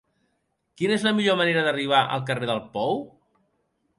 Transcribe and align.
Quina 0.81 0.95
és 0.99 1.05
la 1.07 1.11
millor 1.17 1.37
manera 1.41 1.63
d'arribar 1.67 2.01
al 2.17 2.25
carrer 2.31 2.51
del 2.53 2.61
Pou? 2.79 2.99